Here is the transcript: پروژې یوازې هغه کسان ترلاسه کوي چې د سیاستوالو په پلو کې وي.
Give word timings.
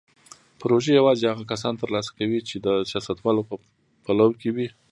پروژې 0.61 0.91
یوازې 0.99 1.25
هغه 1.27 1.43
کسان 1.51 1.73
ترلاسه 1.81 2.11
کوي 2.19 2.39
چې 2.49 2.55
د 2.65 2.67
سیاستوالو 2.89 3.47
په 3.49 3.55
پلو 4.03 4.27
کې 4.39 4.49
وي. 4.55 4.67